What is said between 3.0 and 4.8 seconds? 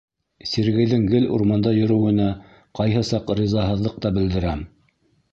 саҡ ризаһыҙлыҡ та белдерәм.